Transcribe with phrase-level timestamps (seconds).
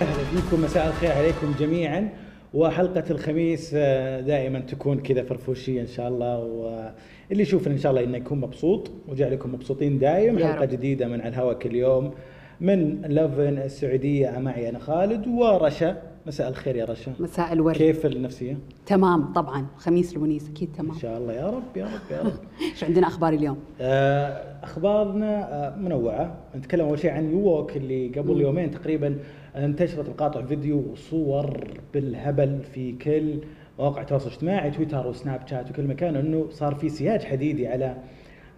[0.00, 2.08] أهلا فيكم مساء الخير عليكم جميعا.
[2.54, 6.38] وحلقة الخميس آه، دائما تكون كذا فرفوشية إن شاء الله.
[6.38, 10.38] واللي يشوفنا إن شاء الله إنه يكون مبسوط وجعلكم مبسوطين دايم.
[10.38, 10.64] حلقة.
[10.64, 12.14] جديدة من على الهواء كل يوم.
[12.60, 15.96] من لافن السعودية معي أنا خالد ورشا.
[16.26, 17.12] مساء الخير يا رشا.
[17.20, 17.76] مساء الورد.
[17.76, 19.66] كيف النفسية؟ تمام طبعا.
[19.76, 20.92] خميس الونيس أكيد تمام.
[20.92, 21.32] إن شاء الله.
[21.32, 22.32] يا رب يا رب يا رب.
[22.72, 26.36] إيش عندنا أخبار اليوم؟ آه، أخبارنا آه، منوعة.
[26.56, 29.18] نتكلم أول شيء عن يووك اللي قبل يومين تقريبا
[29.56, 33.38] انتشرت مقاطع فيديو وصور بالهبل في كل
[33.78, 37.96] مواقع التواصل الاجتماعي تويتر وسناب شات وكل مكان إنه صار في سياج حديدي على آه،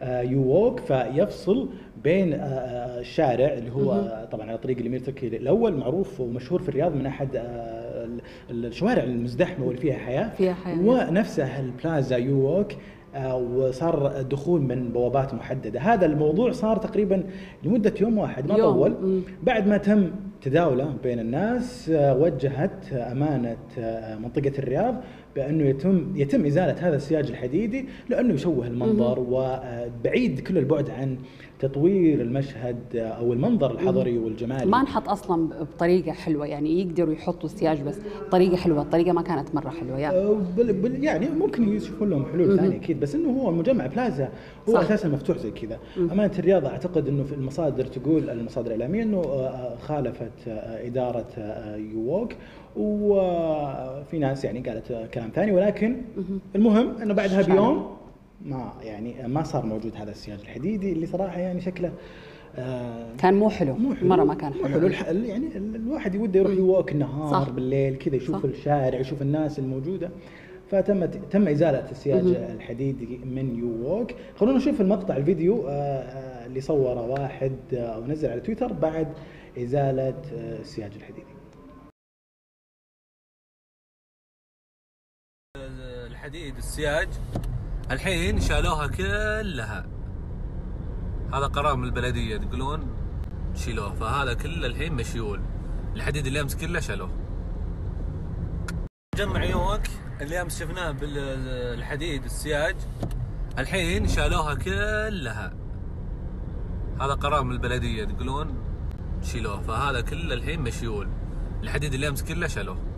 [0.03, 1.69] U Walk فيفصل
[2.05, 6.63] بين آه، آه، الشارع اللي هو آه، طبعا على طريق الامير تركي الأول معروف ومشهور
[6.63, 7.41] في الرياض من أحد آه،
[8.51, 10.29] ال- الشوارع المزدحمة واللي فيها حياة.
[10.29, 10.79] فيها حياة.
[10.81, 12.73] ونفسه البلازا U Walk
[13.15, 17.25] آه، وصار الدخول من بوابات محددة، هذا الموضوع صار تقريبا
[17.65, 19.23] لمدة يوم واحد ما يوم، طول.
[19.43, 20.11] بعد ما تم
[20.43, 24.95] تداوله بين الناس آه، وجهت أمانة آه، منطقة الرياض
[25.37, 31.17] بأنه يتم يتم إزالة هذا السياج الحديدي لأنه يشوه المنظر وبعيد كل البعد عن
[31.61, 34.67] تطوير المشهد آه، أو المنظر الحضري والجمالي.
[34.71, 37.99] ما انحط أصلا بطريقة حلوة يعني يقدروا يحطوا السياج بس
[38.31, 42.77] طريقة حلوة الطريقة ما كانت مرة حلوة آه، بل يعني ممكن يشوفون لهم حلول ثانية
[42.77, 44.29] أكيد بس إنه هو مجمع بلازا
[44.69, 44.81] هو صح.
[44.81, 45.79] أساسا مفتوح زي كذا.
[45.99, 51.77] أمانة الرياض أعتقد إنه في المصادر تقول المصادر الإعلامية إنه آه، خالفت آه، إدارة آه،
[51.77, 52.33] يووك.
[52.77, 55.97] وفي ناس يعني قالت كلام ثاني ولكن
[56.57, 57.43] المهم إنه بعدها.
[57.43, 57.97] بيوم
[58.45, 61.93] ما يعني ما صار موجود هذا السياج الحديدي اللي صراحة يعني شكله
[62.57, 65.25] آه، كان مو حلو, مو حلو مرة ما كان حلو, حلو.
[65.25, 67.51] يعني ال- الواحد يوده يروح يوك النهار صح.
[67.51, 68.45] بالليل كذا يشوف صح.
[68.45, 70.11] الشارع يشوف الناس الموجودة.
[70.71, 76.61] فتم تم إزالة السياج الحديدي من يو ووك خلونا نشوف المقطع الفيديو آه، آه، اللي
[76.61, 79.09] صوره واحد آه، أو نزل على تويتر بعد
[79.59, 81.27] إزالة آه، السياج الحديدي.
[85.79, 87.09] الحديد السياج
[87.91, 89.87] الحين شالوها كلها.
[91.35, 92.97] هذا قرار من البلدية تقولون
[93.55, 95.41] شيلوه فهذا كله الحين مشيول.
[95.95, 97.11] الحديد اللي أمس كله شالوه.
[99.17, 99.83] جمع يوك
[100.21, 102.77] اللي أمس شفناه بالحديد السياج
[103.59, 105.55] الحين شالوها كلها.
[107.01, 108.55] هذا قرار من البلدية تقولون
[109.23, 111.09] شيلوه فهذا كله الحين مشيول.
[111.63, 112.90] الحديد اللي أمس كله شالوه.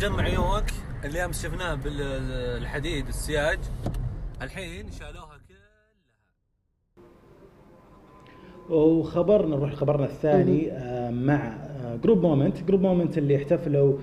[0.00, 0.64] جمع يوك
[1.04, 3.58] اللي امس شفناه بالحديد السياج
[4.42, 5.66] الحين شالوها كلها.
[8.70, 11.56] وخبرنا نروح خبرنا الثاني آه، مع
[12.04, 13.98] group Moment group Moment اللي احتفلوا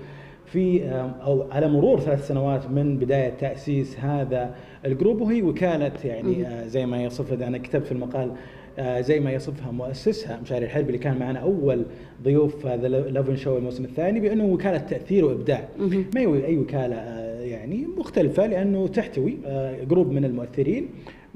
[0.46, 4.54] في آه، أو على مرور ثلاث سنوات من بداية تأسيس هذا
[4.84, 8.36] ال group وهي وكالة يعني آه، زي ما يصفها أنا كتبت في المقال
[8.80, 11.84] زي ما يصفها مؤسسها مشاري الحلبي اللي كان معنا أول
[12.22, 15.68] ضيوف هذا Lovin Show الموسم الثاني بأنه وكالة تأثير وإبداع.
[16.14, 20.88] ما هي أي وكالة آه، يعني مختلفة لأنه تحتوي آه، group من المؤثرين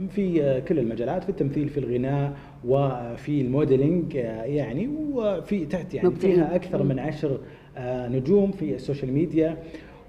[0.09, 2.33] في آه، كل المجالات في التمثيل في الغناء
[2.65, 6.11] وفي ال modeling آه، يعني وفي تحت يعني.
[6.11, 7.41] فيها أكثر من عشر
[7.77, 9.57] آه، نجوم في ال social media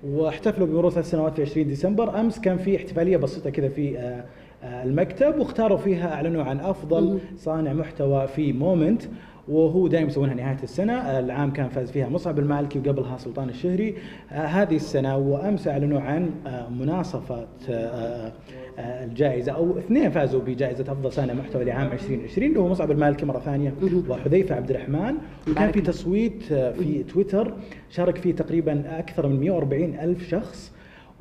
[0.04, 2.20] واحتفلوا بمرور ثلاث سنوات في 20 ديسمبر.
[2.20, 4.26] أمس كان في احتفالية بسيطة كذا في آه، آه،
[4.64, 9.02] المكتب واختاروا فيها أعلنوا عن أفضل صانع محتوى في Moment
[9.48, 13.96] وهو دائما يسوونها نهاية السنة، آه، العام كان فاز فيها مصعب المالكي وقبلها سلطان الشهري،
[14.32, 18.32] آه، هذه السنة وأمس أعلنوا عن آه، مناصفة آه، آه،
[18.80, 23.26] آه، الجائزة أو اثنين فازوا بجائزة أفضل صانع محتوى لعام 2020 اللي هو مصعب المالكي
[23.26, 23.74] مرة ثانية
[24.10, 25.16] وحذيفة عبد الرحمن.
[25.52, 27.54] وكان في تصويت آه، في تويتر
[27.90, 30.72] شارك فيه تقريبا أكثر من 140 ألف شخص.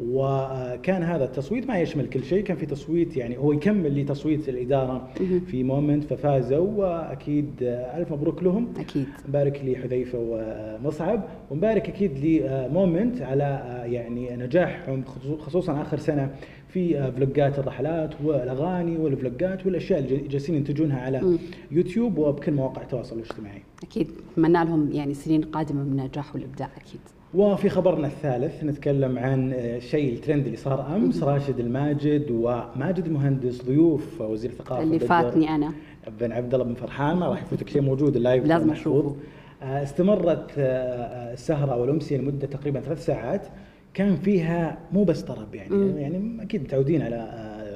[0.01, 5.09] وكان هذا التصويت ما يشمل كل شيء كان في تصويت يعني هو يكمل لتصويت الإدارة
[5.47, 8.69] في مومنت ففازوا وأكيد ألف مبروك لهم.
[8.81, 9.07] أكيد.
[9.29, 16.31] نبارك لحذيفه ومصعب ونبارك أكيد لمومنت على يعني نجاحهم خصو- خصوصا آخر سنة
[16.69, 21.39] في فلوجات الرحلات والأغاني والفلوجات والأشياء اللي جالسين ينتجونها على
[21.71, 23.63] يوتيوب وبكل مواقع التواصل الاجتماعي.
[23.83, 24.11] أكيد.
[24.33, 27.01] أتمنى لهم يعني سنين قادمة من النجاح والإبداع أكيد.
[27.35, 33.63] وفي خبرنا الثالث نتكلم عن آه، شيء الترند اللي صار أمس راشد الماجد وماجد المهندس
[33.65, 35.73] ضيوف وزير الثقافة اللي فاتني أنا
[36.21, 38.71] بن عبد الله بن فرحان ما راح يفوتك شيء موجود ال live لازم.
[38.71, 39.17] أشوفه.
[39.63, 43.47] آه، استمرت آه، السهرة والامسيه لمدة تقريبا ثلاث ساعات
[43.95, 47.29] كان فيها مو بس طرب يعني يعني أكيد متعودين على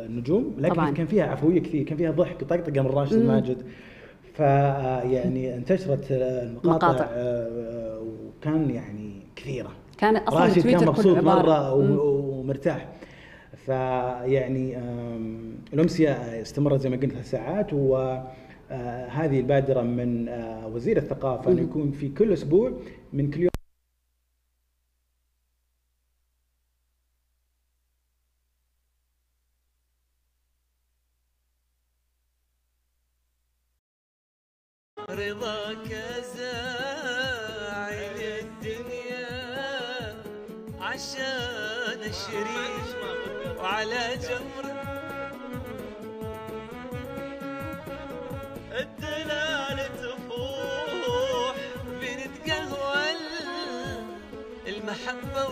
[0.07, 0.91] النجوم لكن طبعاً.
[0.91, 3.63] كان فيها عفوية كثير كان فيها ضحك وطقطقة من راشد الماجد
[4.35, 7.09] ف آه، يعني انتشرت المقاطع مقاطع.
[8.03, 9.02] وكان يعني
[9.37, 9.73] كثيرة.
[9.99, 12.89] كان أصلا راشد كان مبسوط مرة ومرتاح.
[13.67, 14.79] فيعني
[15.73, 16.11] الأمسية
[16.43, 17.97] استمرت زي ما قلت ثلاث ساعات و
[18.71, 22.73] آه، هذه البادرة من آه، وزير الثقافة إنه يكون في كل أسبوع
[23.13, 23.49] من كل يوم.
[35.11, 35.93] رضاك
[36.37, 37.42] زاعل
[40.93, 42.69] عشان اشري
[43.59, 44.67] وعلى جمر
[48.81, 51.57] الدلال تفوح
[51.87, 53.05] بنتقهوى
[54.67, 55.47] المحبة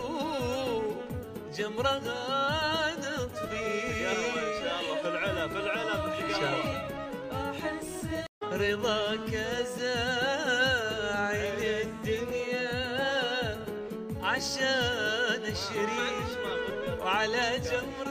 [1.49, 3.69] وجمرها نطفي
[4.07, 6.79] إن شاء الله في العلا في العلا إن شاء الله.
[7.49, 8.05] أحس
[8.43, 9.31] رضاك
[9.77, 10.90] زاعل
[14.41, 16.09] عشان اشري
[16.99, 18.07] وعلى جمر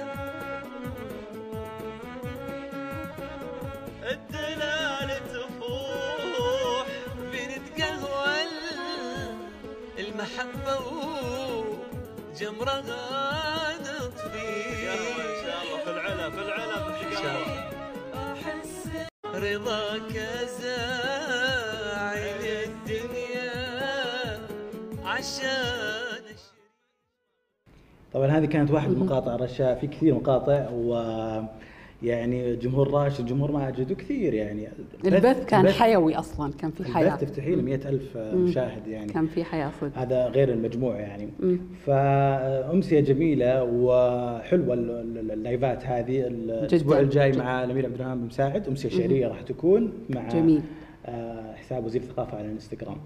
[4.03, 6.87] الدلال تفوح
[7.19, 8.39] بنتقهوى
[9.99, 10.77] المحبة
[12.31, 17.61] وجمرها نطفي ان شاء الله في العلا في العلا إن شاء الله.
[18.33, 18.77] أحس
[19.35, 20.15] رضاك
[22.65, 23.51] الدنيا
[25.05, 26.10] عشان
[28.13, 30.95] طبعا هذه كانت واحد من مقاطع رشا في كثير مقاطع و
[32.03, 34.69] يعني جمهور راشد جمهور ماجد وكثير يعني.
[35.05, 37.09] البث كان البث- حيوي أصلا كان في حياة.
[37.09, 39.13] البث تفتحي له 100000 مشاهد يعني.
[39.13, 39.99] كان في حياة صدق.
[39.99, 41.29] هذا غير المجموع يعني.
[43.65, 46.21] وحلوة ال- ال- اللايفات هذه.
[46.21, 47.33] الأسبوع جداً، الجاي.
[47.33, 50.63] مع الأمير عبد الرحمن بن مساعد أمسية شعرية راح تكون مع جميل.
[51.11, 52.97] آه، حساب وزير الثقافة على الانستغرام.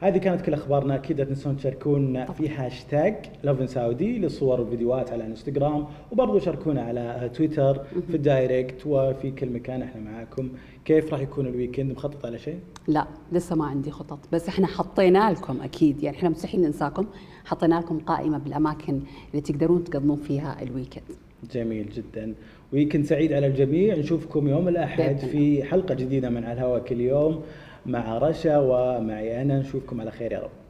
[0.00, 0.94] هذه كانت كل أخبارنا.
[0.94, 3.14] أكيد لا تنسون تشاركونا في hashtag
[3.44, 9.50] Lovin Saudi للصور والفيديوهات على الانستغرام وبرضو شاركونا على تويتر في ال direct وفي كل
[9.50, 10.48] مكان إحنا معاكم.
[10.84, 14.18] كيف راح يكون ال weekend؟ مخطط على شيء؟ لا لسه ما عندي خطط.
[14.32, 17.06] بس إحنا حطينا لكم أكيد يعني إحنا مستحيل ننساكم.
[17.44, 19.00] حطينا لكم قائمة بالأماكن
[19.30, 21.04] اللي تقدرون تقضون فيها ال weekend.
[21.50, 22.34] جميل جدا.
[22.72, 23.96] weekend سعيد على الجميع.
[23.96, 27.42] نشوفكم يوم الأحد في حلقة جديدة من على الهواء كل يوم
[27.86, 29.58] مع رشا ومعي أنا.
[29.58, 30.61] نشوفكم على خير يا رب.